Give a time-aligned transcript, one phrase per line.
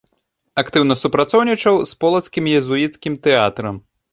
[0.61, 3.75] Актыўна супрацоўнічаў з полацкім езуіцкім тэатрам.